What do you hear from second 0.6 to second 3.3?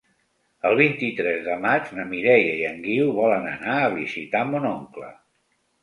El vint-i-tres de maig na Mireia i en Guiu